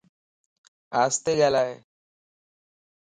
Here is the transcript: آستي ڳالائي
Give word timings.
آستي 1.03 1.33
ڳالائي 1.39 1.75